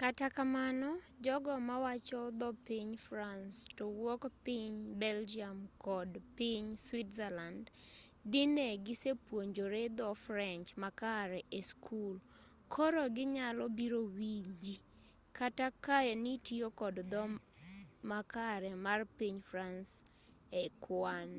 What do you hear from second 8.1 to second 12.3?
dine gisepuonjore dho french makare e skul